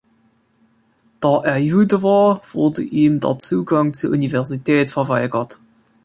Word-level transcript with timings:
Da 1.19 1.43
er 1.43 1.59
Jude 1.59 2.01
war, 2.01 2.41
wurde 2.53 2.81
ihm 2.81 3.19
der 3.19 3.37
Zugang 3.37 3.93
zur 3.93 4.09
Universität 4.09 4.89
verweigert. 4.89 5.59